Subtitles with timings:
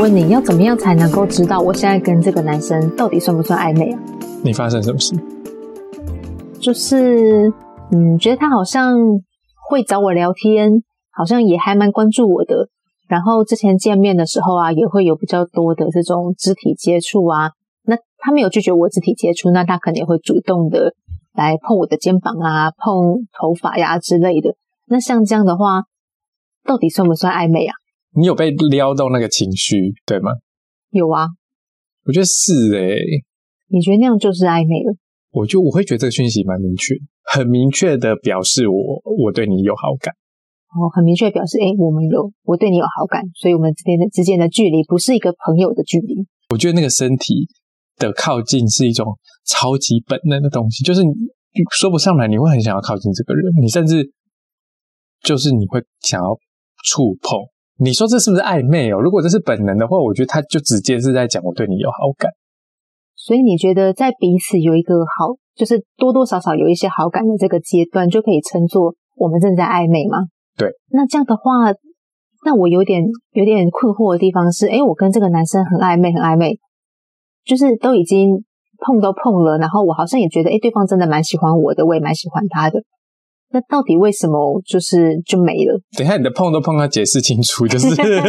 [0.00, 4.00] 问你要怎么样才能够知道我现在跟这个男生到底算不算暧昧啊？
[4.42, 5.14] 你发生什么事？
[6.58, 7.52] 就是
[7.92, 8.96] 嗯，觉得他好像
[9.68, 10.70] 会找我聊天，
[11.12, 12.70] 好像也还蛮关注我的。
[13.08, 17.50] 然后之前见面的时候啊，也会有比较多的这种肢体接触啊。
[17.84, 20.94] 那他没有拒绝我肢体接触，那他可能也会主动的
[21.34, 24.54] 来碰我的肩膀啊，碰头发呀之类的。
[24.86, 25.82] 那像这样的话，
[26.64, 27.74] 到底算不算暧昧啊？
[28.14, 30.32] 你有被撩到那个情绪，对吗？
[30.90, 31.26] 有啊，
[32.04, 32.96] 我觉得是诶、
[33.68, 34.96] 你觉得那样就是暧昧了？
[35.30, 40.12] 我就我会觉得这个讯息蛮明确，很明确的表示我我对你有好感。
[40.74, 46.26] 哦，很明确表示，哎，我们有我对你有好感，所以我们之间的之间的距离不是一个朋友的距离。
[46.50, 47.46] 我觉得那个身体
[47.96, 51.12] 的靠近是一种超级本能的东西，就是你
[51.70, 54.10] 说不上来，你会很想要靠近这个人，你甚至
[55.22, 56.36] 就是你会想要
[56.82, 57.38] 触碰。
[57.82, 59.00] 你说这是不是暧昧哦？
[59.00, 62.30] 如果这是本能的话，我觉得他就直接是在讲我对你有好感。
[63.16, 70.18] 所以你觉得在彼此有一个好，就是多多少少有一些好感的这个阶段，就可以称作我们正在暧昧吗？
[70.56, 70.70] 对。
[70.90, 71.72] 那这样的话，
[72.44, 76.58] 那我有点有点困惑的地方是，哎，我跟这个男生很暧昧，很暧昧，
[77.44, 78.44] 就是都已经
[78.78, 82.82] 碰都碰了，然后我好像也觉得，哎，对方真的蛮喜欢我的，我也蛮喜欢他的。
[83.52, 85.80] 那到底为什么就是就没了？
[85.98, 88.20] 等一下，你的碰都碰要解释清楚，就是 就是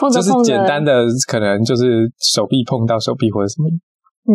[0.00, 3.68] 碰着碰着简单的，可能就是手臂碰到手臂或者什么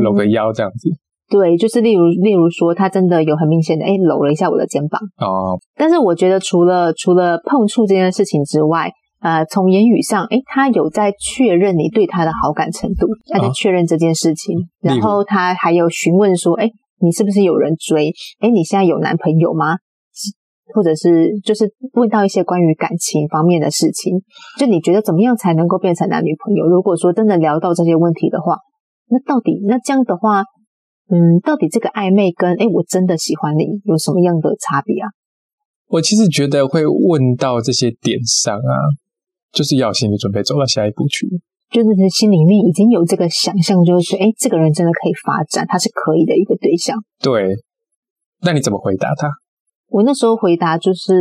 [0.02, 0.90] 搂个腰这样子。
[1.28, 18.14] 对，就是例如例如说，他真的有很明显的哎搂了一下我的肩膀，哦，但是我觉得除了除了碰触这件事情之外，呃，从言语上，哎，他有在确认你对他的好感程度，他在啊确认这件事情，然后他还有询问说，哎，你是不是有人追？
[18.40, 19.78] 哎，你现在有男朋友吗？
[20.74, 24.20] 或者是就是问到一些关于感情方面的事情，
[24.58, 26.66] 就你觉得怎么样才能够变成男女朋友？
[26.66, 28.58] 如果说真的聊到这些问题的话，
[29.08, 30.42] 那到底那这样的话，
[31.08, 35.08] 嗯，到底这个暧昧跟哎我真的喜欢你有什么样的差别啊？
[35.88, 38.74] 我其实觉得会问到这些点上啊，
[39.52, 41.28] 就是要心理准备走到下一步去。
[41.70, 46.98] 就是心里面已经有这个想象，就是哎，这个人真的可以发展，他是可以的一个对象。
[47.22, 47.56] 对，
[48.42, 49.30] 那你怎么回答他？
[49.90, 51.14] 我那时候回答就是，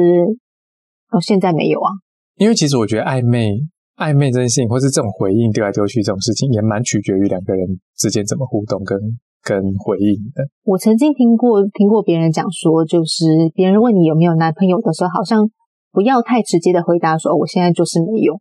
[1.10, 1.90] 哦，现在没有啊。
[2.36, 3.52] 因为其实我觉得暧昧、
[3.96, 8.98] 暧昧这件事情，或是这种回应丢来丢去这种事情，也蛮取决于两个人之间怎么互动跟
[9.42, 10.42] 跟回应的。
[10.64, 13.24] 我曾经听过听过别人讲说，就是
[13.54, 15.48] 别人问你有没有男朋友的时候，好像
[15.92, 18.40] 不要太直接的回答说、哦我现在就是没有，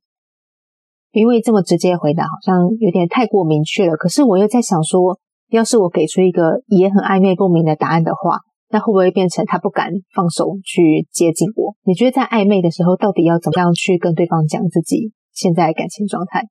[1.13, 3.95] 因为这么直接的回答好像有点太过明确了。
[3.95, 5.17] 可是我又在想说，
[5.49, 11.75] 要是我给出一个也很暧昧不明的答案的话，那会不会变成他不敢放手去接近我？
[11.85, 16.47] 你觉得在暧昧的时候，到底要怎么样去跟对方讲自己现在的感情状态？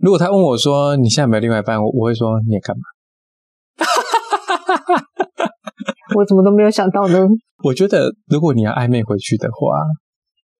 [0.00, 2.82] 如果他问我说你现在有没有另外一半，我我会说你也干嘛？
[6.16, 7.24] 我怎么都没有想到呢？
[7.62, 9.76] 我觉得如果你要暧昧回去的话，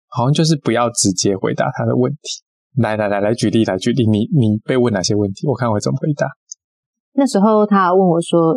[0.06, 2.44] 好像就是不要直接回答他的问题。
[2.76, 5.46] 来来来来举例来举例，你你被问哪些问题？
[5.46, 6.26] 我看我会怎么回答。
[7.14, 8.54] 那时候他问我说：“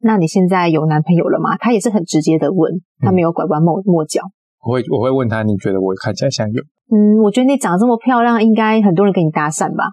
[0.00, 2.70] 那你现在有男朋友了吗？”他也是很直接的问，
[3.00, 4.20] 他没有拐弯抹抹角。
[4.66, 6.62] 我会我会问他，你觉得我看起来像有？
[6.90, 9.84] 嗯，我觉得你长得这么漂亮，应该很多人跟你搭讪吧？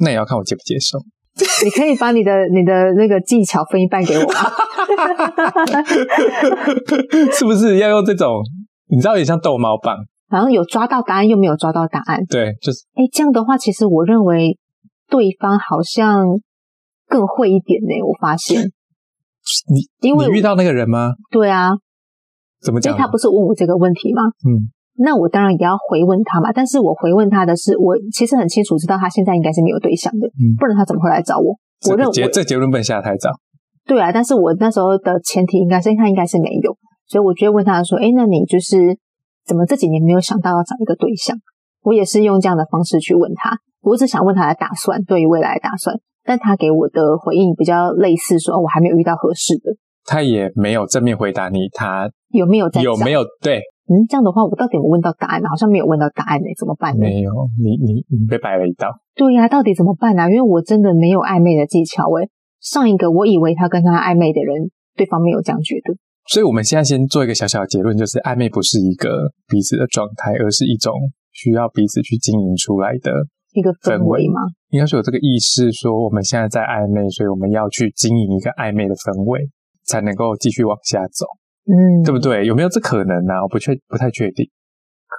[0.00, 0.98] 那也要看我接不接受。
[1.64, 4.32] 你可以把你的你的那个技巧分一半给我吗？
[7.32, 8.42] 是不是要用这种？
[8.88, 9.96] 你知道，有点像逗猫棒。
[10.32, 12.24] 好像有抓到答案，又没有抓到答案。
[12.28, 14.58] 对，就是哎，这样的话，其实我认为
[15.08, 16.24] 对方好像
[17.06, 17.94] 更会一点呢。
[18.06, 18.62] 我发现，
[19.72, 21.12] 你因为你遇到那个人吗？
[21.30, 21.70] 对啊，
[22.60, 24.22] 怎么讲他不是问我这个问题吗？
[24.48, 26.50] 嗯，那我当然也要回问他嘛。
[26.52, 31.56] 但是我回问他的是，我其实很清楚知道他现在应该是没有对象的，嗯不然他怎么会来找我？
[31.90, 33.30] 我认为这结论不能下得太早。
[33.84, 36.72] 对啊，但是我那时候的前提应该是他应该是没有，
[37.08, 38.96] 所以我就会问他说：“哎，那你就是
[39.46, 41.36] 怎么这几年没有想到要找一个对象？”
[41.82, 45.96] 我也是用这样的方式去问他，我只想问他的打算，对于未来的打算。
[46.24, 49.74] 但他给我的回应比较类似说：“哦，我还没有遇到合适的，
[50.04, 53.58] 他也没有正面回答你，他有没有在有没有对？
[53.90, 55.48] 嗯，这样的话，我到底有问到答案呢？
[55.48, 57.00] 好像没有问到答案呢，怎么办呢？
[57.00, 58.86] 没有，你你你被摆了一道。
[59.16, 62.30] 对呀、到底怎么办呢、因为我真的没有暧昧的技巧诶。
[62.60, 65.96] 上一个我以为他跟他暧昧的人，对方没有这样觉得。
[66.28, 70.92] 所以我们现在先做一个小小的结论，就是暧昧不是一个彼此的状态，而是一种
[71.32, 73.10] 需要彼此去经营出来的。
[73.52, 74.40] 一个氛围吗？
[74.70, 79.40] 应该是有这个意识，说我们现在在暧昧，所以我们要去经营一个暧昧的氛围，
[79.84, 81.26] 才能够继续往下走，
[81.68, 82.46] 嗯，对不对？
[82.46, 84.48] 有没有这可能呢、我不确不太确定。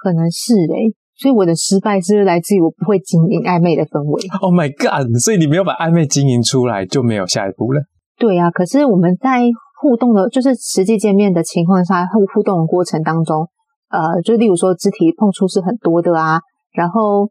[0.02, 4.20] 可能是诶、所以我的失败是来自于我不会经营暧昧的氛围。
[4.42, 5.06] Oh my god！
[5.22, 7.82] 所以你没有把暧昧经营出来，就没有下一步了。
[8.18, 9.46] 对啊，可是我们在
[9.84, 13.46] 互动的，就是实际见面的情况下，互互动的过程当中，
[13.90, 16.40] 呃，就例如说肢体碰触是很多的啊，
[16.72, 17.28] 然后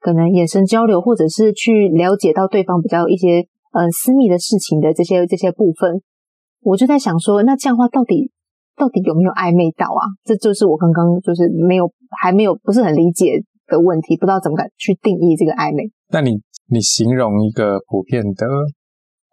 [0.00, 6.00] 可能眼神交流，或者是去了解到对方比较一些呃私密的事情的这些这些部分，
[6.62, 8.32] 我就在想说，那这样的话到底
[8.76, 10.02] 到底有没有暧昧到啊？
[10.24, 11.92] 这就是我刚刚就是没有
[12.22, 15.92] 还没有不是很理解的问题，不知道怎么敢去定义这个暧昧。
[16.08, 16.40] 那你
[16.72, 18.46] 你形容一个普遍的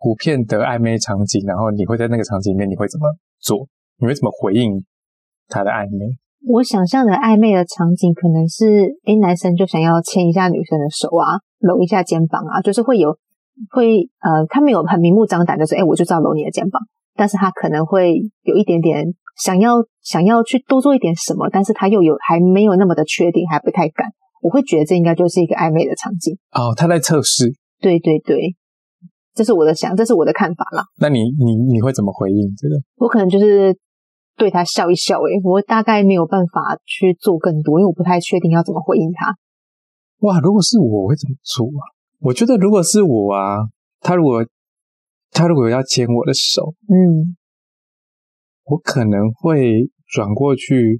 [0.02, 3.06] 普遍的暧昧场景，然后你会在那个场景里面你会怎么
[3.40, 3.68] 做？
[4.00, 4.84] 你会怎么回应
[5.48, 6.18] 他的暧昧？
[6.44, 13.16] 我想象的暧昧的场景可能是，诶，男生就想要牵一下女生的手啊，搂一下肩膀啊，就是会有
[13.70, 16.82] 会呃，他没有很明目张胆的说，诶，我就知道搂你的肩膀，
[17.14, 19.06] 但是他可能会有一点点
[19.38, 24.08] 想要想要去多做一点什么，但是他又有还没有那么的确定，还不太敢。
[24.42, 26.36] 我会觉得这应该就是一个暧昧的场景。
[26.54, 27.54] 哦，他在测试。
[27.80, 28.56] 对对对，
[29.34, 30.84] 这是我的想，这是我的看法啦。
[31.00, 32.76] 那你你你会怎么回应这个？
[32.98, 33.78] 我可能就是
[34.36, 39.36] 对他笑一笑、诶，我大概没有办法去做更多，因为我不太确定要怎么回应他。
[40.20, 41.84] 哇，如果是我，我会怎么做啊？
[42.20, 43.58] 我觉得如果是我啊，
[44.02, 44.46] 他如果
[45.32, 47.36] 他如果要牵我的手，嗯，
[48.66, 51.00] 我可能会转过去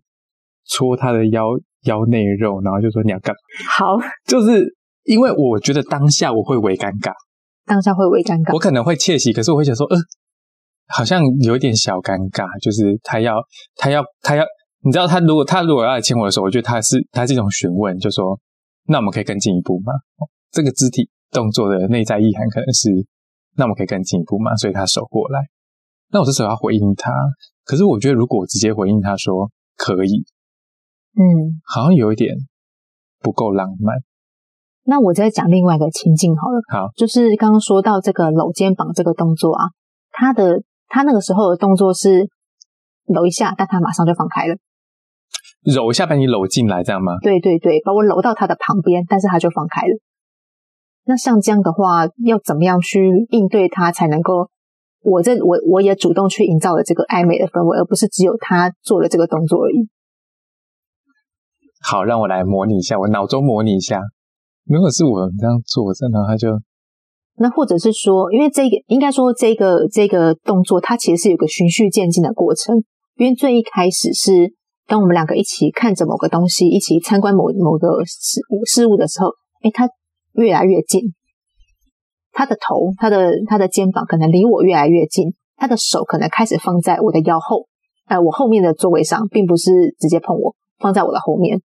[0.66, 1.44] 戳他的腰
[1.84, 3.40] 腰内肉，然后就说你要干嘛？
[3.70, 7.12] 好，就是因为我觉得当下我会为尴尬，
[7.66, 8.60] 当下会微尴尬我。
[8.60, 9.98] 可能会窃喜，可是我会想说，呃，
[10.88, 13.36] 好像有一点小尴尬，就是他要
[13.76, 14.44] 他要他要，
[14.84, 18.40] 你知道他如果他如果要来牵我的时候，我觉得他是他是一种询问，就说
[18.88, 19.94] 那我们可以更进一步吗？
[20.18, 22.90] 哦这个肢体动作的内在意涵可能是
[23.56, 24.54] 那我们可以更进一步吗？
[24.58, 25.40] 所以他手过来，
[26.10, 27.10] 那我这时候要回应他，
[27.64, 30.26] 可是我觉得如果我直接回应他说可以，
[31.16, 32.36] 嗯，好像有一点
[33.22, 33.96] 不够浪漫。
[34.84, 39.70] 那我再讲另外一个情境好了，好，就是刚刚说到这个搂肩膀这个动作啊，
[40.12, 42.28] 他的他那个时候的动作是
[43.06, 44.56] 搂一下，但他马上就放开了。
[45.64, 47.14] 揉一下把你搂进来，这样吗？
[47.22, 50.00] 对对对，把我搂到他的旁边，但是他就放开了。
[51.06, 54.50] 那像这样的话，要怎么样去应对他才能够？
[55.04, 59.90] 我这我我也主动去营造了这个暧昧的氛围，而不是只有他做了这个动作而已。
[61.84, 64.00] 好，让我来模拟一下，我脑中模拟一下。
[64.66, 66.48] 如果是我这样做着，然后他就
[67.38, 72.76] 那或者是说，因为这个应该说这个这个动作，它其实是有个循序渐进的过程。
[73.16, 74.54] 因为最一开始是
[74.88, 79.28] 当我们两个一起看着某个东西，一起参观某某个事物事物的时候，
[79.64, 79.90] 诶，他
[80.34, 81.02] 越来越近，
[82.32, 87.68] 他的头、他的他的肩膀可能离我越来越近，他的手可能开始放在我的腰后，
[88.08, 91.62] 呃，我后面的座位上，并不是直接碰我，放在我的后面。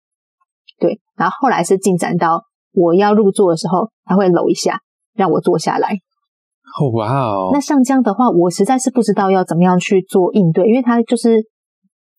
[0.79, 2.43] 对，然后后来是进展到
[2.75, 4.81] 我要入座的时候，他会搂一下，
[5.15, 5.99] 让我坐下来。
[6.81, 11.47] 哦哇哦，那像这样的话，我实在是不知道要怎么样去做应对，因为他就是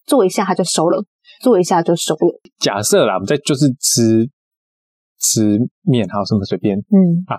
[0.05, 1.03] 坐一下他就收了，
[1.41, 2.39] 坐一下就收了。
[2.59, 4.29] 假设啦，我们在就是吃
[5.19, 7.35] 吃面，还有什么随便，嗯啊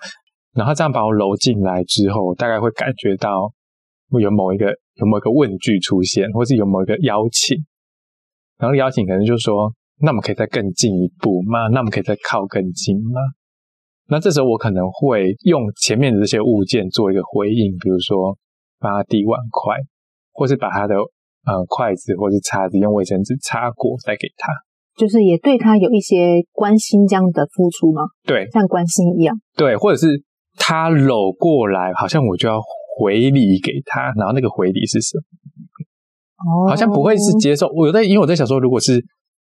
[0.53, 3.53] 然后这样把我搂进来之后，大概会感觉到
[4.21, 7.57] 有某一个有某一个问句出现，或是有某一个邀请，
[8.59, 11.69] 然后邀请可能就说，那我们可以再更进一步吗？
[11.69, 13.21] 那我们可以再靠更近吗？
[14.09, 18.37] 那这时候我可能会用前面的这些物件做一个回应，比如说
[18.79, 19.77] 帮他递碗筷，
[20.33, 24.53] 或是把他的呃筷子或是叉子用卫生纸擦过再给他。
[24.97, 28.03] 就是也对他有一些关心这样的付出吗？
[28.25, 29.37] 对像关心一样。
[29.57, 30.23] 对，或者是
[30.57, 32.61] 他搂过来，好像我就要
[32.97, 35.23] 回礼给他，然后那个回礼是什么？
[36.37, 37.67] 哦好像不会是接受。
[37.75, 39.03] 我有在，因为我在想说，如果是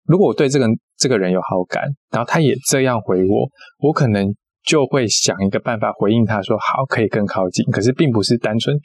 [0.08, 0.66] 如果我对这个
[0.98, 3.48] 这个人有好感，然后他也这样回我，
[3.80, 4.34] 我可能
[4.64, 7.66] 就会想一个办法回应他说好，可以更靠近。
[7.72, 8.76] 可是并不是单纯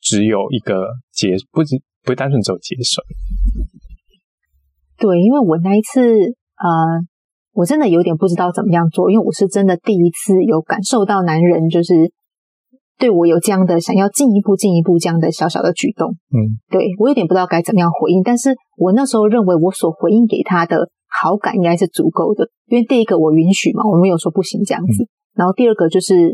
[0.00, 3.02] 只有一个接，不只不单纯只有接受。
[4.96, 6.68] 对，因为我那一次，呃，
[7.52, 11.94] 我真的有点不知道怎么样做，因为我是真的第一次有感受到男人就是
[12.98, 16.10] 对我有这样的想要进一步、进一步这样的小小的举动。
[16.34, 26.32] 嗯，对我有点不知道该怎么样回应，但是我那时候认为我所回应给他的好感应该是足够的，因为第一个我允许嘛，我没有说不行这样子，然后第二个就是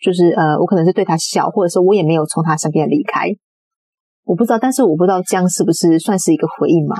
[0.00, 3.28] 就是呃，我可能是对他笑，或者说我也没有从他身边离开，
[4.24, 6.96] 我不知道，但是我不知道这样是不是算是一个回应吗？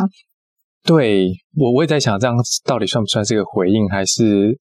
[0.84, 4.58] 对我我也在想，这样到底算不算是一个回应，还是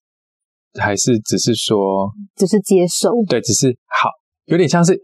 [0.80, 4.10] 还是只是说只是接受，对，只是好，
[4.52, 5.00] 有点像是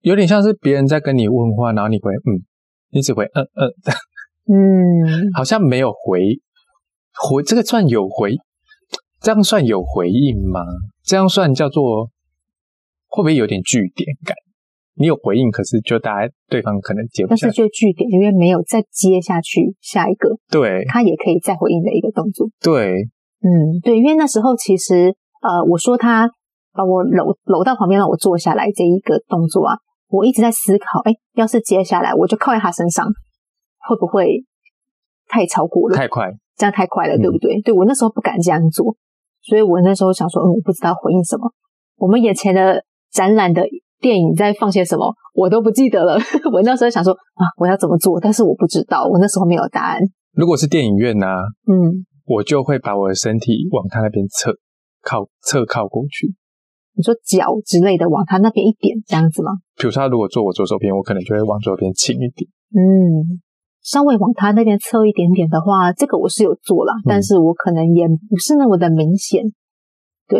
[0.00, 2.38] 有点像是别人在跟你问话，然后你回嗯，
[2.92, 3.44] 你只回嗯
[4.46, 6.38] 嗯，嗯， 好像没有回
[7.12, 8.36] 回这个算有回
[9.20, 10.60] 这样算有回应吗？
[11.04, 12.10] 这样算叫做
[13.08, 14.36] 会不会有点据点感？
[14.94, 17.50] 你有回应，可是就大家对方可能接不但是。
[17.50, 22.46] 就据点，因为没有再接下去下一个，对他也可以再回应的一个动作。
[22.60, 23.08] 对，
[23.40, 26.30] 嗯，对，因为那时候其实呃，我说他
[26.74, 29.76] 把我搂搂到旁边让我坐下来这一个动作啊，
[30.08, 33.06] 我一直在思考，哎，要是接下来我就靠在他身上，
[33.88, 34.44] 会不会
[35.28, 35.96] 太超过了？
[35.96, 36.30] 太快。
[36.54, 37.60] 这样太快了，嗯对不对？
[37.62, 38.94] 对我那时候不敢这样做，
[39.40, 41.50] 所以我那时候想说，嗯，我不知道回应什么。
[41.96, 43.64] 我们眼前的展览的
[44.00, 46.18] 电影在放些什么，我都不记得了。
[46.52, 50.00] 我那时候想说啊，我要怎么做，但是我不知道，我那时候没有答案。
[50.34, 51.26] 如果是电影院呢、
[51.66, 54.54] 嗯，我就会把我的身体往他那边侧
[55.02, 56.34] 靠侧靠过去。
[56.94, 59.52] 你说脚之类的往他那边一点，这样子吗？
[59.76, 62.48] 比如说，他如果坐我左手边，我可能就会往左边倾一点。
[62.74, 63.40] 嗯，
[63.82, 69.42] 稍微往他那边侧一点点的话，这个我是有做啦，但是我可能也不是那么的明显。
[70.28, 70.38] 对，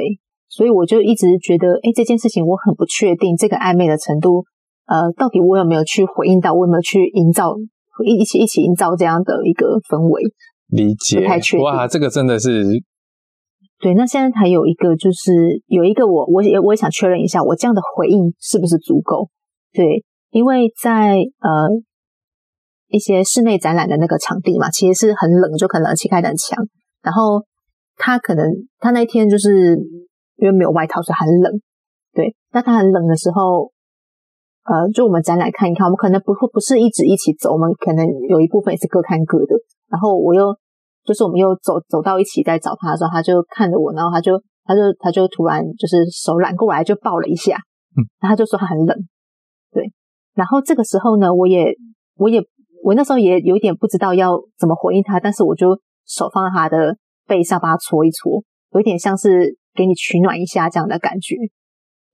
[0.49, 4.45] 所以我就一直觉得，哎，这件事情我很不确定，这个暧昧的程度，
[4.87, 7.55] 呃，到底我有没有去回应到，我有没有去营造
[8.05, 10.23] 一一起一起营造这样的一个氛围？
[10.69, 12.65] 理解不太确定哇，这个真的是
[13.83, 19.29] 对，那现在还有一个就是有一个我我也我也想确认一下，我这样的回应是不是足够？
[19.73, 21.69] 对，因为在呃
[22.87, 26.65] 一些室内展览的那个场地嘛，其实是很冷，就可能气开得很强，
[27.03, 27.43] 然后
[27.97, 28.47] 他可能
[28.79, 29.77] 他那一天就是
[30.37, 31.61] 因为没有外套，所以很冷。
[32.15, 33.73] 对，那他很冷的时候，
[34.63, 39.57] 呃，就我们展览看一看，我们可能不会不是一直一起走，我们可能有一部分也是各看各的。
[39.91, 40.57] 然后我又
[41.05, 47.57] 就是我们又走走到一起在找他的时候，他就看着我，然后他就他就他就突然就是手揽过来就抱了一下，
[47.97, 48.97] 嗯，然后他就说他很冷，
[49.73, 49.91] 对，
[50.35, 51.75] 然后这个时候呢，我也
[52.17, 52.41] 我也
[52.85, 58.43] 我那时候也有点不知道要怎么回应他，但是我就手放在他的背上，把他搓一搓，
[58.73, 61.37] 有一点像是给你取暖一下这样的感觉。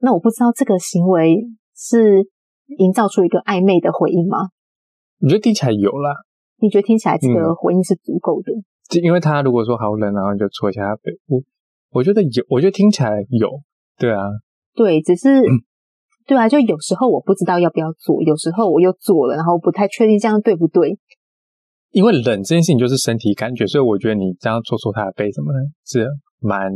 [0.01, 1.45] 那我不知道这个行为
[1.77, 2.25] 是
[2.79, 4.39] 营造出一个暧昧的回应吗？
[5.21, 6.15] 我觉得听起来有啦。
[6.61, 8.53] 你觉得听起来这个嗯回应是足够的？
[8.89, 11.41] 就因为他如果说好冷，然后你就搓一下他背，我
[11.91, 13.61] 我觉得有，我觉得听起来有，
[13.99, 14.23] 对啊，
[14.75, 15.65] 对，只是、嗯
[16.27, 20.99] 对啊，就有时候我不知道要不要做，有时候我又做了，然后不太确定这样对不对。
[21.91, 26.07] 因为冷这件事情就是身体感觉，所以我觉得你这样搓搓他的背什么的，是
[26.41, 26.71] 蛮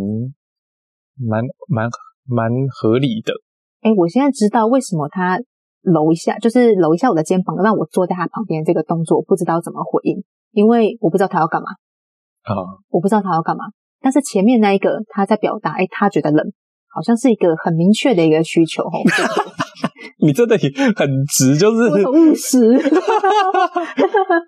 [1.19, 1.91] 蛮蛮
[2.25, 3.35] 蛮合理的。
[3.83, 5.39] 哎，我现在知道为什么他
[5.83, 11.67] 搂一下，就是搂一下我的肩膀，让我坐在他旁边这个动作，我不知道怎么回应，因为我不知道他要干嘛，
[12.43, 12.55] 啊、
[12.91, 13.65] 我不知道他要干嘛。
[14.01, 16.45] 但是前面那一个他在表达，哎，他觉得冷，
[16.89, 18.83] 好像是一个很明确的一个需求
[20.19, 20.57] 你真的
[20.97, 22.77] 很直，就是很务实。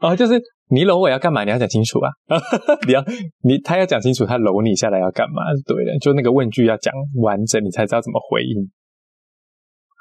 [0.01, 1.45] 啊， 就是你搂我要干嘛？
[1.45, 2.11] 你要讲清楚啊！
[2.87, 3.03] 你要
[3.43, 5.43] 你他要讲清楚，他搂你下来要干嘛？
[5.67, 8.71] 对的，就那个问句要讲完整，你才知道怎么回应。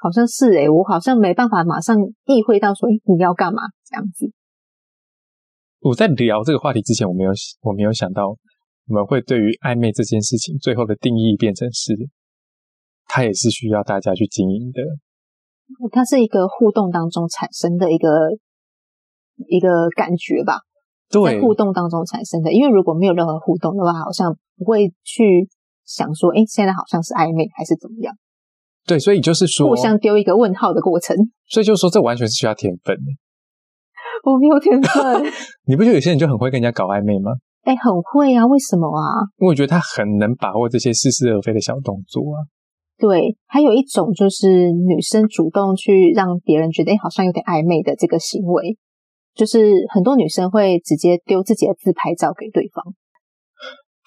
[0.00, 1.96] 好像是诶、我好像没办法马上
[2.26, 4.30] 意会到说，诶你要干嘛这样子。
[5.84, 11.92] 我在聊这个话题之前，我没有我没有想到我们会对于暧昧这件事情最后的定义变成是，
[13.04, 14.80] 它也是需要大家去经营的。
[15.92, 18.08] 它是一个互动当中产生的一个
[19.46, 20.60] 一个感觉吧，
[21.10, 22.50] 对在，互动当中产生的。
[22.50, 25.46] 因为如果没有任何互动的话，好像不会去
[25.84, 28.14] 想说，哎，现在好像是暧昧还是怎么样，
[28.86, 31.14] 对，所以就是说互，相丢一个问号的过程。
[31.46, 33.02] 所以就是说，这完全是需要天分的。
[34.24, 35.24] 我没有天分，
[35.68, 37.32] 你不觉得有些人就很会跟人家搞暧昧吗？
[37.62, 39.24] 哎，很会啊，为什么啊？
[39.38, 42.44] 因为我觉得他很能把握这些似是而非的小动作啊。
[42.98, 48.76] 对，还有一种就是女生主动去让别人觉得，哎，好像有点暧昧的这个行为，
[49.34, 52.84] 就是很多女生会直接丢自己的自拍照给对方。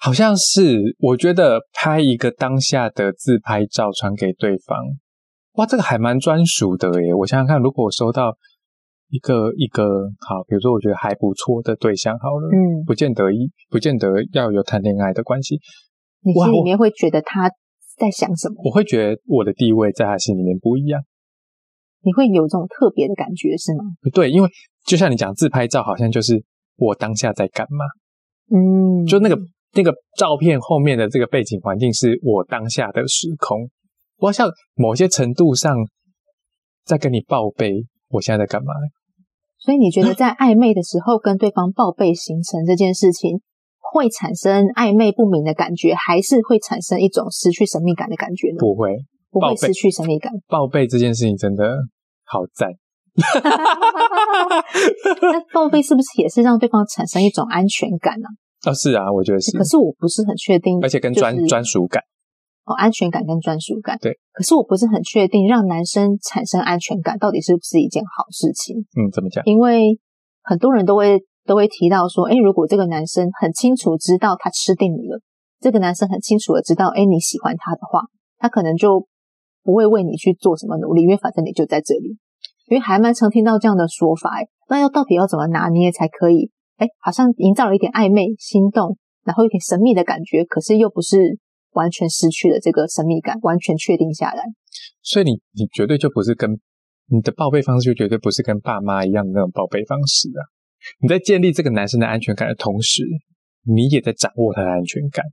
[0.00, 4.78] 好像是，我觉得拍一个当下的自拍照传给对方，
[5.54, 7.12] 哇，这个还蛮专属的耶。
[7.12, 8.36] 我想想看，如果我收到
[9.10, 15.58] 一个一个好，比如说我觉得还不错的对象，好了，嗯，不见得一不见得要有谈恋爱的关系，
[16.22, 17.50] 你心里面会觉得他
[17.96, 18.56] 在想什么？
[18.64, 21.00] 我会觉得我的地位在他心里面不一样。
[22.02, 23.84] 你会有这种特别的感觉是吗？
[24.12, 24.48] 对，因为
[24.86, 26.44] 就像你讲自拍照，好像就是
[26.76, 27.84] 我当下在干嘛，
[28.54, 29.36] 嗯，就那个
[29.72, 33.68] 那个照片后面的这个背景环境是我当下的时空，
[34.18, 35.76] 我好像某些程度上
[36.84, 38.72] 在跟你报备我现在在干嘛。
[39.58, 43.40] 所以你觉得在暧昧的时候跟对方报备行程这件事情，
[43.92, 48.56] 会产生暧昧不明的感觉，还是会产生一种失去神秘感的感觉呢？
[48.58, 48.96] 不会
[49.30, 50.32] 不会失去神秘感。
[50.48, 51.64] 报备这件事情真的
[52.24, 52.70] 好赞，
[55.20, 58.28] 那报备是不是也是让对方产生一种安全感呢、
[58.66, 59.56] 哦，是啊，我觉得是。
[59.56, 62.02] 可是我不是很确定，而且跟专专属感
[62.68, 63.96] 哦，安全感跟专属感。
[64.00, 64.12] 对。
[64.32, 68.76] 可是我不是很确定，让男生产生安全感到底是不是一件好事情？
[68.96, 69.42] 嗯，怎么讲？
[69.46, 69.98] 因为
[70.42, 75.20] 很多人都会都会提到说，哎，如果这个男生很清楚知道他吃定你了，
[75.60, 78.02] 这个男生很清楚的知道，哎，你喜欢他的话，
[78.38, 79.06] 他可能就
[79.64, 82.18] 不会为你去做什么努力，因为反正你就在这里。
[82.68, 86.50] 因为还蛮常听到这样的说法，哎，那要到底要怎么拿捏才可以？
[86.76, 91.38] 哎，好像营造了一点暧昧、心动，然后有点神秘的感觉，可是又不是
[91.78, 94.42] 完全失去了这个神秘感，完全确定下来。
[95.02, 96.50] 所以你你绝对就不是跟
[97.06, 100.42] 你的报备方式，就绝对不是跟爸妈一样的那种报备方式啊！
[101.00, 103.04] 你在建立这个男生的安全感的同时，
[103.62, 105.24] 你也在掌握他的安全感，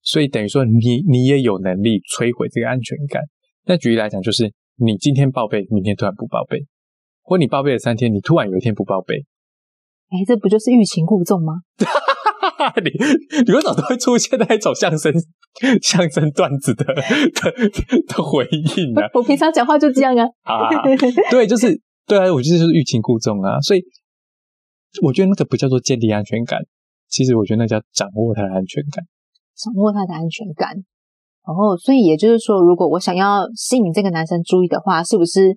[0.00, 3.20] 所以等于说你你也有能力摧毁这个安全感。
[3.66, 4.54] 那举例来讲，就是。
[4.76, 6.66] 你今天报备，明天突然不报备，
[7.22, 9.14] 或你报备了三天，你突然有一天不报备，
[10.10, 11.62] 哎，这不就是欲擒故纵吗？
[12.82, 12.90] 你
[13.46, 15.12] 你为什么都会出现那一种相声
[15.82, 16.92] 相声段子的的
[18.08, 18.46] 的回
[18.76, 19.02] 应呢？
[19.14, 20.24] 我平常讲话就这样啊。
[20.42, 20.68] 啊，
[21.30, 23.60] 对，就是对啊，我觉得就是欲擒故纵啊。
[23.60, 23.82] 所以
[25.02, 26.58] 我觉得那个不叫做建立安全感，
[27.08, 29.04] 其实我觉得那叫掌握他的安全感，
[29.56, 30.70] 掌握他的安全感。
[31.46, 35.56] 然后，所以也就是说，如果我想要吸引这个男生注意的话，是不是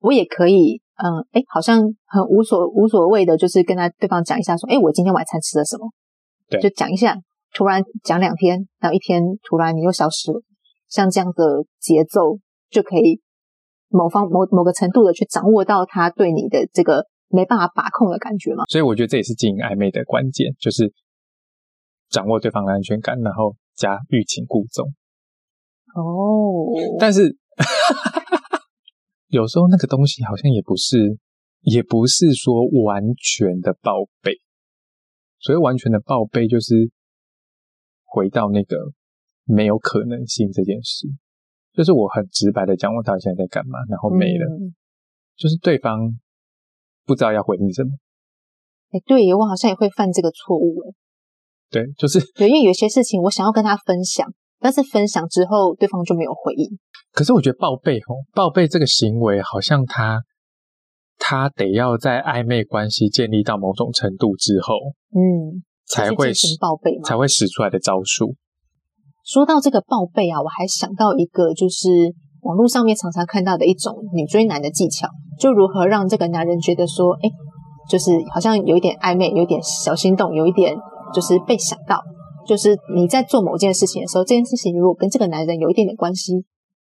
[0.00, 0.80] 我也可以？
[0.96, 5.92] 嗯，哎，好像很无所无所谓的，就是跟他对方讲一下，说，哎，我今天晚餐吃了什么？
[6.48, 7.14] 对，就讲一下。
[7.56, 10.42] 突然讲两天，然后一天突然你又消失了，
[10.90, 13.22] 像这样的节奏就可以
[13.88, 18.64] 某方某某个程度的去掌握到他对你的这个没办法把控的感觉嘛？
[18.68, 20.92] 所以我觉得这也是经营暧昧的关键，就是
[22.10, 24.86] 掌握对方的安全感，然后加欲擒故纵。
[25.94, 27.34] 哦，但是
[29.28, 31.16] 有时候那个东西好像也不是，
[31.62, 34.34] 也不是说完全的报备。
[35.38, 36.90] 所以完全的报备就是
[38.06, 38.76] 回到那个
[39.44, 41.06] 没有可能性这件事，
[41.74, 44.46] 就是我很直白的讲我到底现在在干嘛，然后没了，
[45.36, 45.98] 就是对方
[47.04, 47.90] 不知道要回应什么。
[48.92, 50.94] 哎，对，我好像也会犯这个错误哎。
[51.70, 54.32] 对，就是对，因为有些事情我想要跟他分享。
[54.58, 56.66] 但是分享之后，对方就没有回应。
[57.12, 60.22] 可是我觉得报备吼，报备这个行为好像他
[61.18, 64.74] 他得要在暧昧关系建立到某种程度之后，
[65.10, 68.34] 嗯，才会报备，才会使出来的招数。
[69.24, 77.28] 说到这个报备啊，我还想到一个，就是网络上面常常看到的一种女追男的技巧，就如何让这个男人觉得说，哎，
[77.88, 80.76] 就是好像有一点暧昧，有一点小心动，有一点
[81.14, 82.00] 就是被想到。
[82.46, 86.32] 就是你在做某件事情的时候，这件事情如果跟这个男人有一点点关系，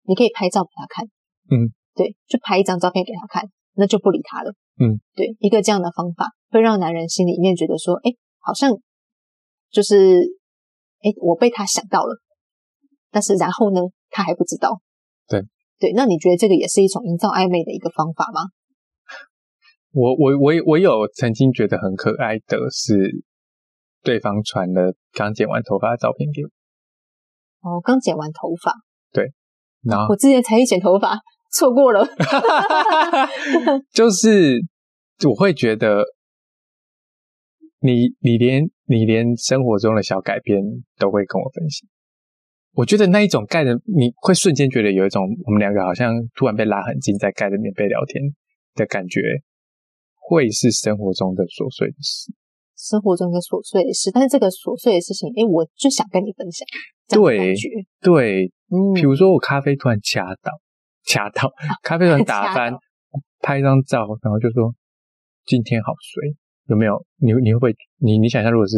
[0.05, 1.03] 你可以拍照给他看，
[1.49, 8.69] 嗯，对，就拍一张照片给他看，那就不理他了，嗯，对，一个这样的方法会让男人心里面觉得说，哎，好像
[9.69, 10.19] 就是，
[11.01, 12.19] 哎，我被他想到了，
[13.11, 14.81] 但是然后呢，他还不知道，
[15.27, 15.41] 对，
[15.79, 18.41] 对，那你觉得这个也是一种营造暧昧的一个方法吗？
[19.91, 23.23] 我我我我有曾经觉得很可爱的是。
[24.05, 26.47] 对方传了刚剪完头发的照片给我。
[27.67, 28.71] 哦，刚剪完头发。
[29.11, 29.33] 对，
[29.81, 31.17] 然后我之前才去剪头发，
[31.51, 32.05] 错过了。
[33.91, 34.59] 就是
[35.27, 36.03] 我会觉得，
[37.79, 40.61] 你你连你连生活中的小改变
[40.97, 41.87] 都会跟我分享。
[42.73, 48.21] 我觉得那一种盖的，你会瞬间觉得有一种我们两个好像突然被拉很近，在盖着棉被聊天
[48.75, 49.21] 的感觉，
[50.13, 52.33] 会是生活中的琐碎的事。
[52.75, 56.67] 生活中的琐碎的事，但是这个琐碎的事情，哎，我就想跟你分享。
[57.07, 57.55] 对，
[58.01, 60.51] 对，嗯，比如说我咖啡突然掐到，
[61.05, 61.49] 掐到
[61.81, 62.73] 咖啡突然 打翻，
[63.39, 64.75] 拍一张照，然后就说
[65.45, 66.35] 今天好衰，
[66.67, 66.95] 有没有？
[67.17, 67.75] 你你会不会？
[67.99, 68.77] 你你想一下，如果是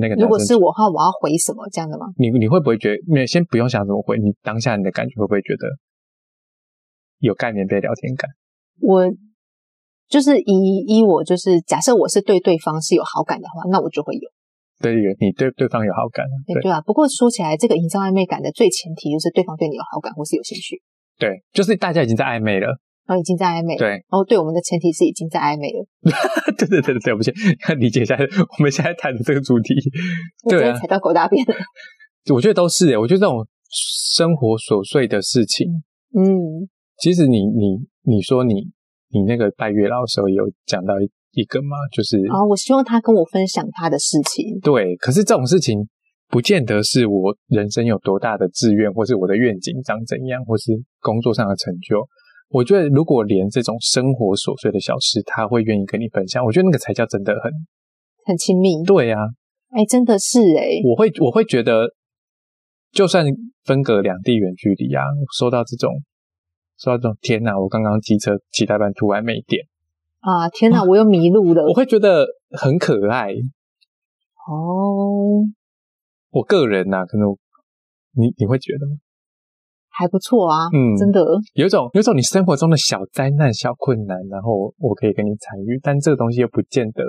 [0.00, 2.06] 那个，如果是我的话，我要回什么这样的吗？
[2.16, 3.02] 你你会不会觉得？
[3.06, 5.68] 没有，先不用想怎么回，你当下你的感觉会不会觉得
[7.18, 8.30] 有概念被聊天感？
[8.80, 9.10] 我。
[10.08, 14.22] 就是以以我就是假设我是对对方是有好感的话，那我就会有。
[14.80, 16.24] 对，你对对方有好感。
[16.46, 16.80] 对对啊。
[16.80, 20.80] 不过说起来，这个营造暧昧感的最前提就是对方对你有好感或是有兴趣。
[21.18, 22.78] 对，就是大家已经在暧昧了。
[23.08, 23.76] 哦，已经在暧昧。
[23.76, 23.88] 对。
[23.88, 25.82] 然后，对，我们的前提是已经在暧昧了。
[26.56, 27.32] 对对对对对，不起，
[27.80, 29.74] 理解一下我们现在谈的这个主题。
[30.48, 30.78] 对啊。
[30.78, 31.54] 踩到狗大便了。
[32.32, 35.66] 我觉得都是诶，我觉得这种生活琐碎的事情，
[36.14, 36.68] 嗯，
[37.00, 38.70] 其实你你你说你。
[39.10, 40.92] 你那个拜月老的时候有讲到
[41.32, 41.78] 一个吗？
[41.90, 44.60] 就是啊，我希望他跟我分享他的事情。
[44.60, 45.78] 对，可是这种事情
[46.28, 52.06] 不见得是我人生有多大的志愿，或是我的愿景长怎样，或是工作上的成就。
[52.50, 57.52] 我觉得如果连这种生活琐碎的小事，他会愿意跟你分享，我觉得那个才叫真的很
[58.24, 58.82] 很亲密。
[58.84, 59.20] 对啊，
[59.70, 61.92] 哎，真的是哎，我会我会觉得，
[62.90, 63.26] 就算
[63.64, 65.04] 分隔两地远距离啊，
[65.38, 65.92] 收到这种
[66.78, 69.66] 收到这种天哪，我刚刚机车骑台班突然没电
[70.20, 73.28] 啊，天哪，我又迷路了，我会觉得很可爱
[74.48, 75.44] 哦。
[76.30, 77.28] 我个人呐，可能
[78.12, 78.96] 你你会觉得吗？
[79.98, 87.02] 还不错啊，嗯，真的有一种有一种你生活中的小灾难、小困难，然后我可以跟你参与，但这个东西又不见得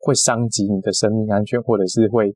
[0.00, 2.34] 会伤及你的生命安全，或者是会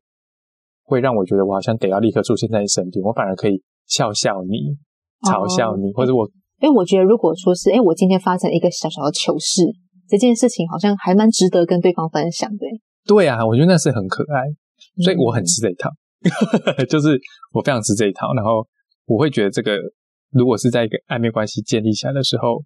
[0.85, 4.79] 会让我觉得我好像得要立刻出现在你身边，我反而可以笑笑你、
[5.27, 6.25] 嘲笑你，或者我，
[6.63, 9.65] 因为我觉得如果说是，哎，我今天发生一个小小的糗事，
[10.09, 12.65] 这件事情好像还蛮值得跟对方分享的。
[13.09, 14.47] 对啊，我觉得那是很可爱，
[15.03, 15.91] 所以我很吃这一套，
[16.89, 17.19] 就是
[17.53, 18.65] 我非常吃这一套，然后。
[19.11, 19.75] 我会觉得这个，
[20.31, 22.63] 如果是在一个暧昧关系建立起来的时候，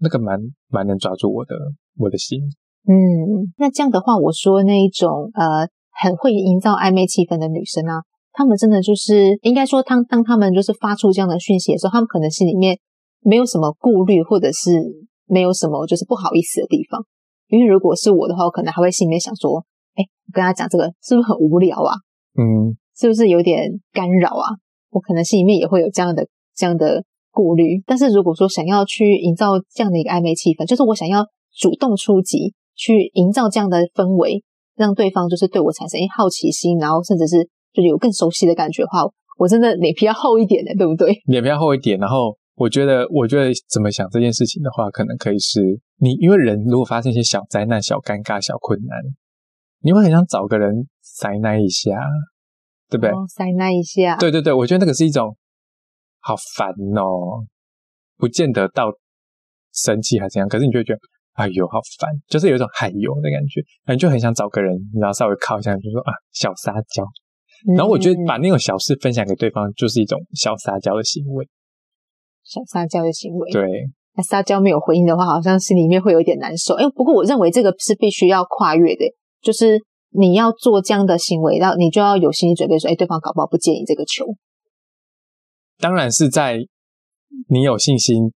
[0.00, 1.54] 那个蛮蛮能抓住我的
[1.98, 2.40] 我的心。
[2.88, 8.00] 嗯，那这样的话，我说那一种呃，很会营造暧昧气氛的女生啊，
[8.32, 12.78] 她们真的就是应该说，当当她们就是发出这样的讯息的时候，她们可能心里面
[13.20, 14.80] 没有什么顾虑，或者是
[15.26, 17.04] 没有什么就是不好意思的地方。
[17.48, 19.62] 因为如果是我的话，我可能还会心里面想说，
[19.96, 21.92] 哎，我跟他讲这个是不是很无聊啊？
[22.40, 24.56] 嗯，是不是有点干扰啊？
[24.90, 31.24] 我可能心里面也会有这样的这样的顾虑，但是如果说想要去营造这样的一个暧昧气氛，就是我想要
[31.56, 34.42] 主动出击，去营造这样的氛围，
[34.76, 39.02] 让对方就是对我产生一好奇心，然后甚至是就是有更熟悉的感觉的话，
[39.38, 41.14] 我真的脸皮要厚一点的，对不对？
[41.26, 45.60] 脸皮要厚一点，然后我觉得，我觉得怎么想这件事情的话，可能可以是
[45.98, 48.98] 你，因为人如果发生一些小灾难、小尴尬、小困难，
[49.82, 51.92] 你会很想找个人灾难一下。
[52.88, 53.10] 对不对？
[53.28, 54.16] 塞那一下。
[54.16, 55.36] 对对对，我觉得那个是一种
[56.20, 57.44] 好烦哦，
[58.16, 58.90] 不见得到
[59.72, 60.98] 生气还是怎样，可是你就觉得
[61.34, 67.04] 哎呦好烦，就是有一种海油的感觉，然后就很想找个人，然后稍微靠一下，就说啊小撒娇。
[67.76, 71.46] 然后我觉得把那种小事分享给对方，就是一种小撒娇的行为。
[72.44, 73.50] 小撒娇的行为。
[73.50, 73.68] 对。
[74.16, 76.74] 那撒娇没有回应的话，好像心里面会有一点难受。
[76.74, 79.04] 哎，不过我认为这个是必须要跨越的，
[79.42, 79.78] 就是。
[80.10, 84.24] 你要做这样的行为，然后你就要有心理准备，说，哎，对方搞不好不介意这个球。
[85.78, 86.58] 当然是在
[87.48, 88.32] 你有信心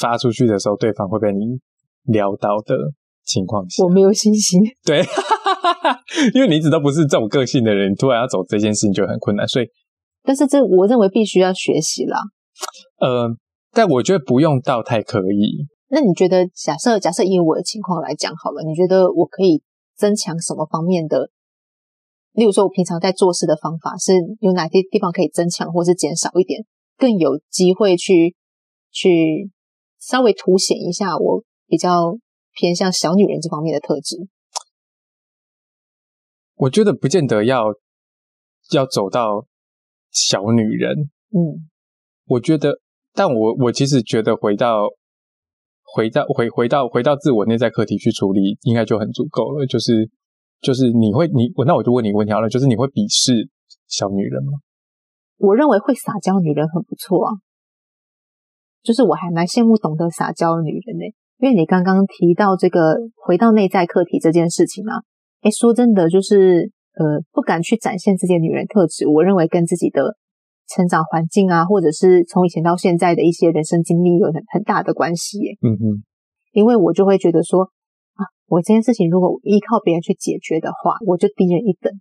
[0.00, 1.58] 发出去的时候，对方会被你
[2.04, 2.76] 撩到的
[3.24, 3.82] 情况下。
[3.82, 4.60] 我没有信心。
[4.84, 5.02] 对，
[6.34, 9.66] 因为你一直都不是这种个性的人，突然要走这件事情就很困难，所以。
[10.22, 12.18] 但是这我认为必须要学习啦。
[13.00, 13.28] 呃，
[13.72, 15.66] 但我觉得不用到太可以。
[15.88, 19.62] 那你觉得，假设假设以我的情况来讲好了，你觉得我可以？
[19.96, 21.30] 增强什么方面的？
[22.32, 26.64] 例如说，我平常在做事的方法是有哪些地方可以增强，或是减少一点，
[26.98, 28.36] 更有机会去
[28.90, 29.50] 去
[29.98, 32.18] 稍微凸显一下我比较
[32.52, 34.28] 偏向小女人这方面的特质。
[36.56, 37.64] 我觉得不见得要
[38.72, 39.46] 要走到
[40.10, 41.68] 小女人，嗯，
[42.26, 42.80] 我觉得，
[43.14, 44.88] 但我我其实觉得回到。
[45.96, 49.64] 回到回回到回到自我内在课题去处理，应该就很足够了。
[49.64, 50.06] 就是
[50.60, 53.48] 就是你会你那我就问你问题好了，就是你会鄙视
[53.88, 54.60] 小女人吗？
[55.38, 57.32] 我认为会撒娇女人很不错啊，
[58.82, 61.04] 就是我还蛮羡慕懂得撒娇的女人呢。
[61.38, 65.00] 因为你刚刚提到这个回到内在课题这件事情啊，
[65.40, 70.14] 哎，说真的，就是呃不敢去展现这件女人特质，我认为跟自己的。
[70.68, 75.38] 成长环境啊，或者是从以前到现在的一些人生经历有很很大的关系。
[75.62, 76.02] 嗯嗯，
[76.52, 77.62] 因为我就会觉得说
[78.14, 81.92] 啊，我这件事情如果依靠别人去解决的话，我就低人一等；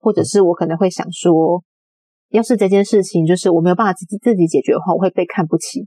[0.00, 1.62] 或者是我可能会想说，
[2.30, 5.86] 要是这件事情就是我没有办法自己自己解决的话，我会被看不起。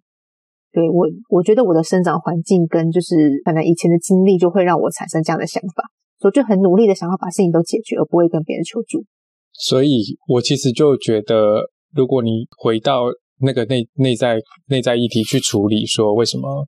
[0.71, 5.83] 对我，我觉得我的生长环境跟就是可能以前的经历，就会让我产生这样的想法，
[6.19, 9.03] 所以就很努力的想要把事情都解决，而不会跟别人求助。
[9.51, 11.71] 所以我其实就觉得。
[11.93, 13.03] 如果你回到
[13.39, 16.65] 那个内内在内在议题去处理，说为什么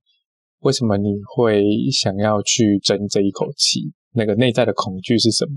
[0.59, 3.91] 为什么你会想要去争这一口气？
[4.13, 5.53] 那个内在的恐惧是什么？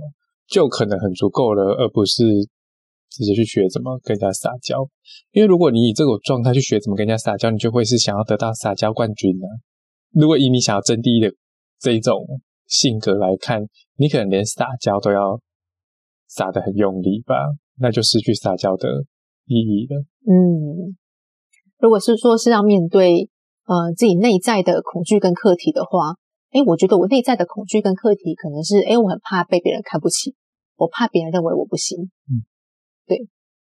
[0.49, 2.25] 就可能很足够了，而不是
[3.11, 4.87] 直接去学怎么跟人家撒娇。
[5.31, 9.47] 因为如果你以这种状态去学怎么跟人家撒娇，你就会是想要得到撒娇冠军呢。
[10.13, 11.33] 如果以你想要争第一的
[11.79, 12.27] 这一种
[12.67, 13.63] 性格来看，
[13.97, 15.41] 你可能连撒娇都要
[16.29, 17.35] 撒的很用力吧，
[17.79, 19.05] 那就失去撒娇的。
[19.47, 20.97] 意义的，嗯，
[21.79, 23.29] 如果是说是要面对
[23.67, 26.15] 呃自己内在的恐惧跟课题的话，
[26.51, 30.35] 哎，我觉得我内在的恐惧跟课题可能是，哎，我很怕被别人看不起，
[30.77, 32.47] 我怕别人认为我不行，嗯，
[33.07, 33.27] 对，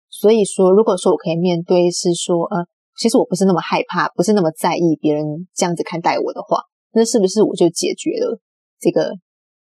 [0.09, 8.41] 所以说，如果说我可以面对是说，呃，其实我不是那么害怕，不是那么在意别人这样子看待我的话，那是不是我就解决了
[8.81, 9.13] 这个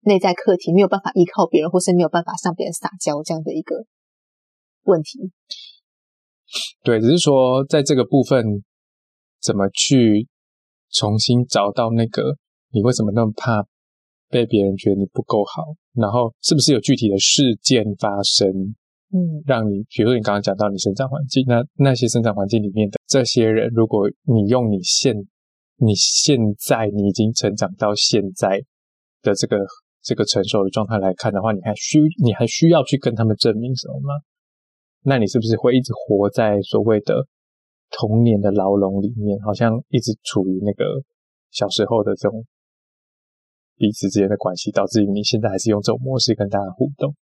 [0.02, 3.84] 内在课题，没有办法依靠别人，或是没有办法向别人撒娇这样的一个
[4.84, 5.32] 问题。
[6.82, 8.44] 对，只是说在这个部分，
[9.40, 10.26] 怎么去
[10.92, 12.36] 重新找到那个
[12.72, 13.64] 你为什么那么怕
[14.28, 15.62] 被别人觉得你不够好？
[15.94, 18.48] 然后是不是有具体的事件发生？
[19.10, 25.16] 嗯，让你，比如说你刚刚讲到你生长环境，那那些生长环境里面的这些人，如果你用你现
[25.76, 28.60] 你现在你已经成长到现在
[29.22, 29.56] 的这个
[30.02, 34.14] 这个成熟的状态来看的话，你还需你还需要去跟他们证明什么吗？
[35.02, 37.26] 那你是不是会一直活在所谓的
[37.90, 41.02] 童年的牢笼里面，好像一直处于那个
[41.50, 42.44] 小时候的这种
[43.76, 47.14] 彼此之间的关系，导致于你现在还是用这种模式跟大家互动？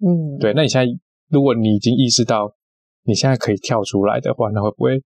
[0.00, 0.92] 嗯，对，那你现在
[1.28, 2.54] 如果你已经意识到
[3.02, 5.02] 你现在可以跳出来的话，那会不会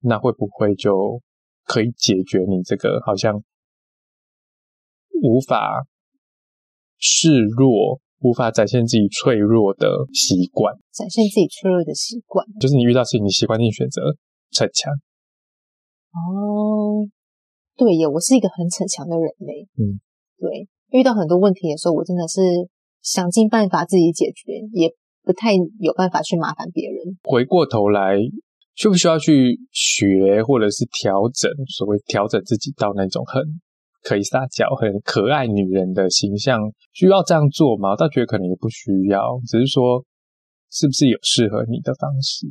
[0.00, 1.20] 那会不会就
[1.64, 3.42] 可以解决你这个好像
[5.22, 5.86] 无法
[6.98, 10.74] 示弱、无法展现自己脆弱的习惯？
[10.92, 12.46] 展现自己脆弱的习惯。
[12.60, 14.02] 就是你遇到事情，你习惯性选择
[14.50, 14.92] 逞强。
[16.16, 17.04] 哦，
[17.76, 19.68] 对耶，我是一个很逞强的人嘞。
[19.76, 20.00] 嗯，
[20.38, 22.40] 对，遇到很多问题的时候，我真的是
[23.02, 27.18] 想尽办法自己解决，也不太有办法去麻烦别人。
[27.22, 28.16] 回过头来，
[28.74, 31.50] 需不需要去学或者是调整？
[31.68, 33.42] 所谓调整自己到那种很
[34.06, 36.60] 可以撒娇、很可爱女人的形象，
[36.92, 37.90] 需要这样做吗？
[37.90, 40.04] 我倒觉得可能也不需要，只是说
[40.70, 42.46] 是不是有适合你的方式？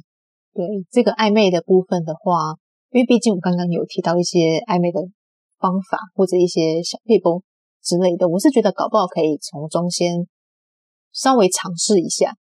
[0.53, 2.55] 对这个暧昧的部分的话，
[2.91, 4.99] 因为毕竟我刚刚有提到一些暧昧的
[5.59, 7.41] 方法或者一些小配包
[7.81, 10.27] 之类的，我是觉得搞不好可以从中先
[11.13, 12.35] 稍微尝试一下，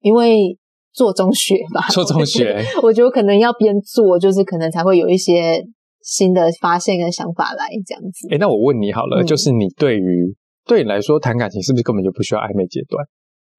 [0.00, 0.56] 因为
[0.92, 5.62] 做中学吧，做中学， 我觉得可能要边做，就是可能才会有一些
[6.06, 8.28] 新的发现跟想法来这样子。
[8.30, 9.26] 哎，那我问你好了，嗯。
[9.26, 10.30] 就是你对于
[10.64, 13.04] 对你来说谈感情是不是根本就不需要暧昧阶段，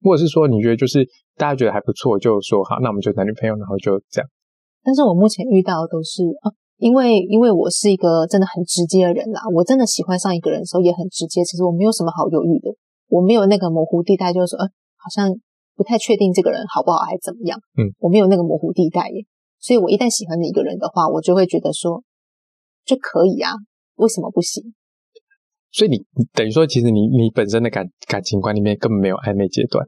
[0.01, 1.03] 或者是说你觉得就是
[1.36, 4.29] 大家觉得还不错，就说好，那我们就男女朋友，然后就这样。
[4.81, 6.47] 但是我目前遇到的都是啊，
[6.79, 12.71] 因为因为我是一个真的很直接的人啦，我真的喜欢上一个人的时候也很直接，其实我没有什么好犹豫的，
[13.10, 15.27] 我没有那个模糊地带，就是说，呃，好像
[15.75, 19.27] 不太确定这个人好不好还是怎么样，嗯，我没有那个模糊地带耶，
[19.60, 22.01] 所以我一旦喜欢的一个人的话，我就会觉得说
[22.88, 23.52] 就可以啊，
[23.95, 24.73] 为什么不行？
[25.69, 29.86] 所以你你等于说，其实你你本身的感感情观里面根本没有暧昧阶段。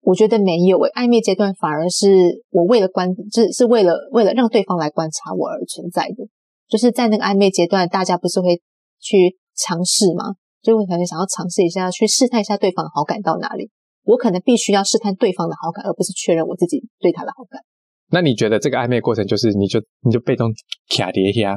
[0.00, 6.26] 我觉得没有诶，暧昧阶段反而是我为了观，是是为了为了让对方来观察我而存在的。
[6.68, 8.60] 就是在那个暧昧阶段，大家不是会
[8.98, 10.34] 去尝试吗？
[10.60, 13.70] 就会可能想要尝试一下，去试探一下对方的好感到哪里。
[14.02, 17.62] 我可能必须要试探对方的好感，而不是确认我自己对他的好感。
[18.10, 20.52] 那你觉得这个暧昧过程就是你就你就被动
[20.96, 21.56] 卡叠下，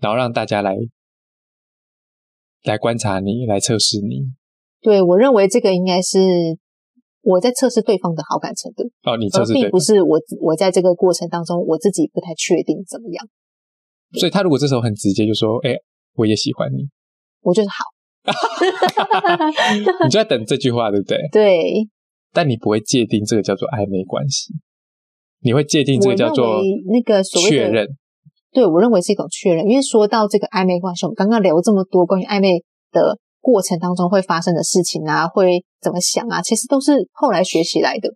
[0.00, 0.74] 然后让大家来
[2.64, 4.32] 来观察你，来测试你。
[4.80, 6.18] 对我认为这个应该是
[7.22, 13.26] 我在测试对方的好感程度，哦，你测试并不是我我在这个过程当中我自己不太确定怎么样。
[14.18, 15.74] 所以他如果这时候很直接就说：“哎、
[16.14, 16.88] 我也喜欢你。
[17.40, 17.84] 我就是好，”
[20.04, 21.18] 你就在等这句话，对不对？
[21.32, 21.88] 对，
[22.32, 24.54] 但你不会界定这个叫做暧昧关系，
[25.44, 27.86] 你会界定这个叫做那个所谓的确认。
[28.50, 29.68] 对，我认为是一种确认。
[29.68, 38.08] 因为说到这个暧昧关系，我们刚刚聊这么多关于暧昧的过程当中会发生的事情啊，会怎么想啊，其实都是后来学习来的。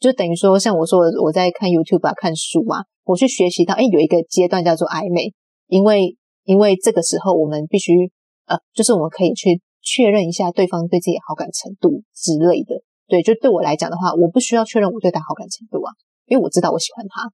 [0.00, 5.32] 就等于说，像我说，我在看 YouTube 啊、看书啊，我去学习到，哎，有一个阶段叫做暧昧，
[5.68, 8.10] 因为因为这个时候我们必须
[8.46, 12.82] 呃，就是我们可以去确认一下对方对自己的好感程度之类的。
[13.06, 15.92] 对，就对我来讲的话，我不需要确认我对他好感程度啊，
[16.26, 17.32] 因为我知道我喜欢他。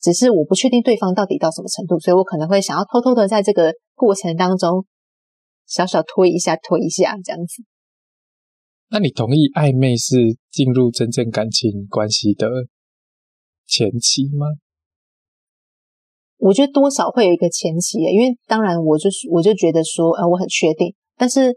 [0.00, 4.84] 只是我不确定对方到底到什么程度，所以我可能会想要偷偷的在这个过程当中
[5.66, 7.62] 小小推一下、推一下这样子。
[8.88, 10.16] 那你同意暧昧是
[10.50, 12.48] 进入真正感情关系的
[13.64, 14.46] 前期吗？
[16.38, 21.56] 我觉得多少会有一个前期，因为当然我就是我就觉得说，呃，我很确定，但是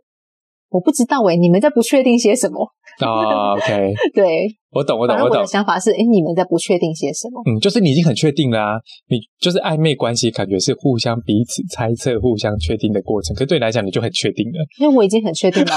[0.69, 2.71] 我不知道诶，你们在不确定些什么？
[3.03, 5.45] 啊、o k 对，我懂，我懂，我懂我的。
[5.45, 7.41] 想法是，诶，你们在不确定些什么？
[7.45, 8.79] 嗯，就是你已经很确定啦、
[9.09, 13.35] 你就是暧昧关系，感觉是互相彼此猜测、互相确定的过程。
[13.35, 14.65] 可对你来讲，你就很确定了。
[14.79, 15.73] 因为我已经很确定了，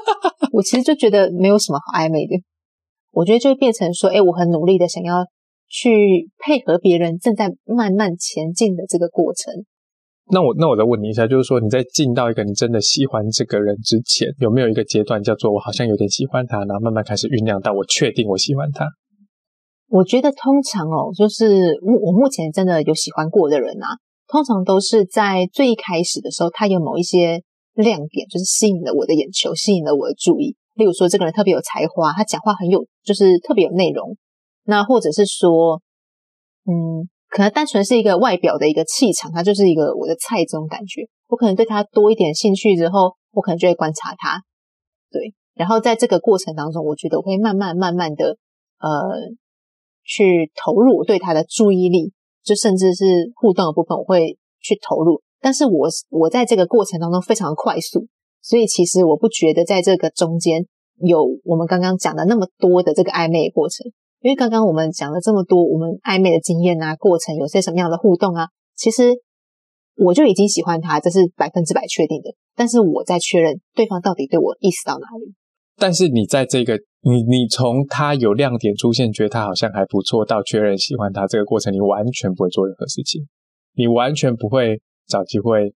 [0.52, 2.34] 我其实就觉得没有什么好暧昧的。
[3.12, 5.24] 我觉得就会变成说，哎，我很努力的想要
[5.68, 9.52] 去配合别人正在慢慢前进的这个过程。
[10.30, 18.86] 那我那我再问你一下，就是说你在进到一个你真的喜欢这个人之前，有没有一个阶段叫做我好像有点喜欢他，然后慢慢开始酝酿到我确定我喜欢他？
[19.88, 27.42] 我觉得通常哦，就是我我目前真的有喜欢过的人啊，通常都是在最开始的时候，他有某一些
[27.74, 30.56] 亮点，就是吸引了我的眼球，吸引了我的注意。
[30.74, 34.16] 例如说，这个人特别有才华，他讲话很有，就是特别有内容。
[34.64, 35.80] 那或者是说，
[36.64, 41.02] 嗯，可能单纯是一个外表的一个气场，他就是一个我的菜这种感觉。
[41.26, 44.40] 我可能对他多一点兴趣之后，我可能就会观察他，
[45.10, 45.34] 对。
[45.54, 48.36] 然后在这个过程当中，我觉得我会慢慢慢慢的，
[48.78, 48.88] 呃，
[50.04, 52.12] 去投入我对他的注意力，
[52.44, 55.20] 就甚至是互动的部分，我会去投入。
[55.40, 58.06] 但是我我在这个过程当中非常快速，
[58.42, 60.64] 所以其实我不觉得在这个中间
[61.00, 63.90] 有我们刚刚讲的那么多的这个暧昧过程。
[64.24, 69.12] 因为刚刚我们讲了这么多，我们暧昧的经验啊，过程有些什么样的互动啊，其实
[69.96, 72.34] 我就已经喜欢他，这是百分之百确定的。
[72.56, 75.34] 但是我在确认对方到底对我意思到哪里。
[75.76, 83.28] 但是你在这个你你从他有亮点出现，觉得他好像还不错，到确认喜欢他这个过程，你完全不会做任何事情，
[83.74, 85.70] 你完全不会找机会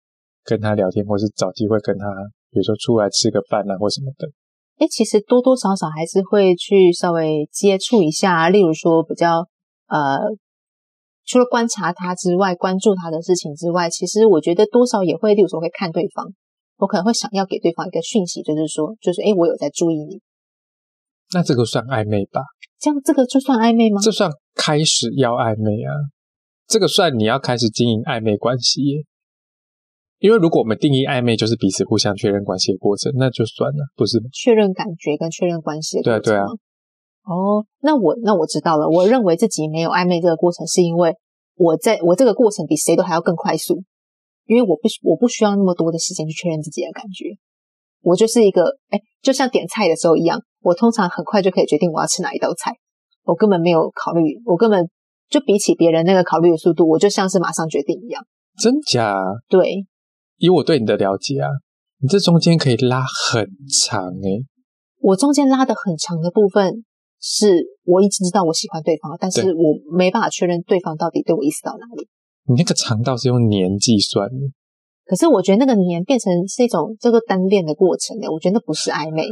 [0.44, 2.06] 跟他聊天，或是找机会跟他，
[2.52, 4.28] 比如说出来吃个饭啊，或什么的。
[4.78, 9.46] 哎，其实多多少少还是会去稍微接触一下，例如说比较
[9.88, 10.18] 呃，
[11.24, 16.26] 除了观察他之外，关注他的事情之外，其实我觉得多少也会，例如说会看对方，
[16.76, 20.20] 我可能会想要给对方一个讯息，就是说，就是哎，我有在注意你。
[21.32, 22.42] 那这个算暧昧吧？
[22.78, 24.00] 这样这个就算暧昧吗？
[24.02, 25.90] 这算开始要暧昧啊？
[26.68, 29.02] 这个算你要开始经营暧昧关系耶？
[30.18, 34.28] 因为如果我们定义暧昧就是彼此互相确认关系的过程，那就算了，不是吗？
[34.32, 36.44] 确认感觉跟确认关系的对啊，对啊。
[37.24, 38.88] 哦，那我那我知道了。
[38.88, 41.14] 我认为自己没有暧昧这个过程，是因为
[41.56, 43.82] 我在我这个过程比谁都还要更快速，
[44.46, 47.36] 因为我不我不需要那么多的时间去确认自己的感觉。
[48.02, 52.72] 我就是一个哎，就像点菜的时候一样，我通常很快就可以决定我要吃哪一道菜，
[53.24, 54.88] 我根本没有考虑，我根本
[55.28, 58.24] 就比起别人那个考虑的速度，我就像是马上决定一样。
[58.56, 59.20] 真假？
[59.48, 59.84] 对。
[60.38, 61.48] 以我对你的了解啊，
[62.00, 63.48] 你这中间可以拉很
[63.84, 64.44] 长诶。
[65.00, 66.84] 我中间拉的很长的部分，
[67.20, 72.08] 是我已经知道我喜欢对方，但是我没办法确认对方到底对我意思到哪里。
[72.48, 74.46] 你那个长到是用年计算的，
[75.04, 79.24] 可是我觉得那个年变成是一种这个单恋的过程诶，我觉得那不是暧昧。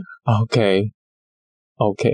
[1.78, 2.10] OK，OK，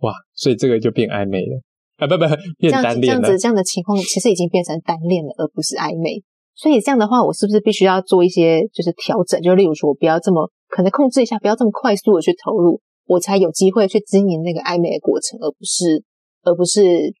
[0.00, 1.60] 哇，所以这个就变暧昧了
[1.98, 2.24] 啊，不不，
[2.58, 3.20] 变单恋了。
[3.22, 6.22] 这样子这样的情况，其实已经变成单恋了，而不是暧昧。
[6.62, 9.42] 所以这样的话，我是不是必须要做一些就是调整？
[9.42, 16.04] 就例如说，我不要这么可能控制一下，不要这么快速的去投入，我才有机会去经营那个暧昧的过程，而不是
[16.44, 17.12] 而不是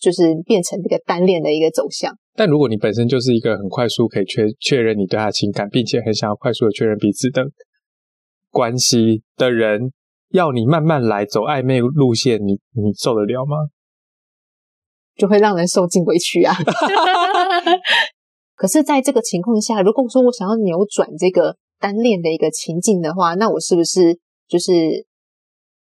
[0.00, 2.16] 就是变成这个单恋的一个走向。
[2.34, 7.44] 但如果你本身就是一个很快速可以确确认你对他情感，并且很想要快速的确认彼此的
[8.50, 9.92] 关系的人，
[10.30, 13.68] 要你慢慢来走暧昧路线，你你受得了吗？
[15.14, 16.54] 就会让人受尽委屈啊！
[18.58, 24.18] 可是，在这个情况下，如果说我想要扭转这个单恋的一个情境的话，那我是不是
[24.48, 25.06] 就是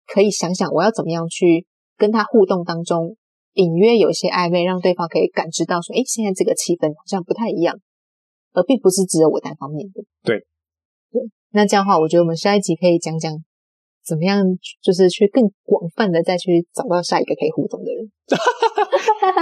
[0.04, 1.64] 可以想想我要怎么样去
[1.96, 3.16] 跟他互动当中，
[3.52, 7.78] 隐约有一些暧昧，让对方可以感知到说，哎，现在这个气氛好像不太一样，
[8.52, 10.02] 而并不是只有我单方面的。
[10.24, 10.40] 对，
[11.12, 11.22] 对。
[11.52, 13.32] 那这样的话，我觉得我们下一集可以讲讲。
[14.06, 14.40] 怎么样？
[14.80, 18.08] 就是去更广泛的再去找到下一个可以互动的人。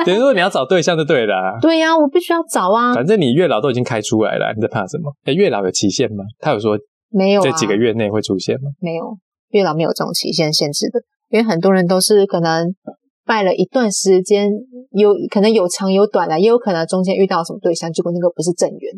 [0.05, 1.59] 等于说你要找对象就对了。
[1.61, 2.95] 对呀，我必须要找啊。
[2.95, 5.13] 反正你月老都已经开出来了，你在怕什么？
[5.25, 6.25] 哎，月老有期限吗？
[6.39, 6.79] 他有说
[7.11, 7.43] 没有？
[7.43, 8.71] 这几个月内会出现吗？
[8.81, 9.17] 没有，
[9.51, 11.01] 月老没有这种期限限制的。
[11.31, 12.75] 因为很多人都是可能
[13.25, 14.51] 拜了一段时间，
[14.91, 18.93] 有可能有长有短啊，也有可能中间遇到什么对象，结果那个不是正缘。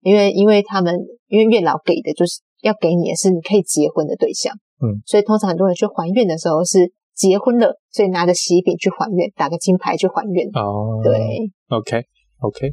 [0.00, 0.94] 因为因为他们
[1.28, 4.54] 因为月老给的就是要给你的是你可以结婚的对象。
[4.82, 10.46] 嗯，所以通常很多人去还愿的时候是结婚了，所以拿着喜饼去还愿，打个金牌去还愿。
[10.54, 11.12] 哦，对
[11.68, 12.72] ，OK，OK，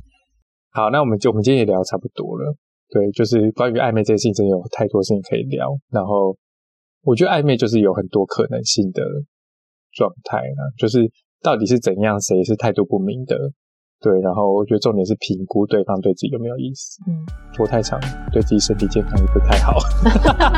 [0.72, 2.56] 好，那我们就我们今天也聊差不多了。
[2.90, 5.70] 对，就是关于暧昧这件事情，真的有太多事情可以聊。
[5.92, 6.36] 然后
[7.04, 9.04] 我觉得暧昧就是有很多可能性的
[9.92, 11.12] 状态呢，就是
[11.42, 13.36] 到底是怎样，谁是态度不明的。
[14.02, 17.00] 对，然后我觉得重点是评估对方对自己有没有意思。
[17.08, 18.00] 嗯，拖太长
[18.32, 19.78] 对自己身体健康也不太好。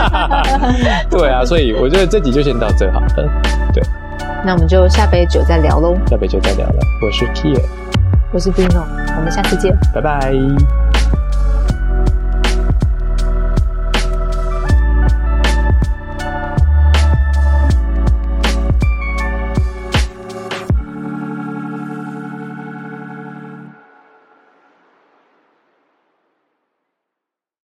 [1.10, 3.08] 对啊，所以我觉得这集就先到这好了。
[3.74, 3.84] 对，
[4.46, 5.98] 那我们就下杯酒再聊喽。
[6.08, 6.80] 下杯酒再聊了。
[7.04, 7.62] 我是 Kia，
[8.32, 8.84] 我是 Bino，
[9.18, 10.32] 我们下次见，拜拜。